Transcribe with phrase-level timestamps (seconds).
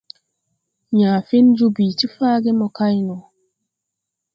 [0.99, 3.15] Yãã fen joo bìi ti faage mo kay no.